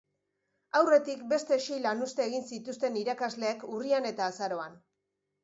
[0.77, 4.83] Aurretik, beste sei lanuzte egin zituzten irakasleek urrian eta azaroan.